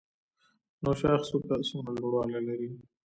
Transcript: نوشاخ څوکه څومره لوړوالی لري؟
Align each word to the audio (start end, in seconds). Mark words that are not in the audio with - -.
نوشاخ 0.83 1.21
څوکه 1.29 1.55
څومره 1.69 1.91
لوړوالی 2.01 2.39
لري؟ 2.47 2.69